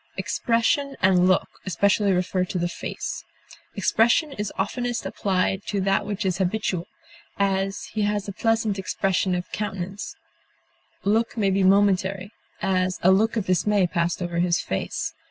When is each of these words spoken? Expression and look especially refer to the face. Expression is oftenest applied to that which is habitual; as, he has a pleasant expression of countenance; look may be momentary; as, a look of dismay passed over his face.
Expression 0.17 0.97
and 0.99 1.27
look 1.27 1.47
especially 1.63 2.11
refer 2.11 2.43
to 2.43 2.57
the 2.57 2.67
face. 2.67 3.23
Expression 3.75 4.33
is 4.33 4.51
oftenest 4.57 5.05
applied 5.05 5.61
to 5.67 5.79
that 5.79 6.07
which 6.07 6.25
is 6.25 6.39
habitual; 6.39 6.87
as, 7.37 7.83
he 7.93 8.01
has 8.01 8.27
a 8.27 8.31
pleasant 8.33 8.79
expression 8.79 9.35
of 9.35 9.51
countenance; 9.51 10.15
look 11.03 11.37
may 11.37 11.51
be 11.51 11.61
momentary; 11.63 12.31
as, 12.63 12.97
a 13.03 13.11
look 13.11 13.37
of 13.37 13.45
dismay 13.45 13.85
passed 13.85 14.23
over 14.23 14.39
his 14.39 14.59
face. 14.59 15.13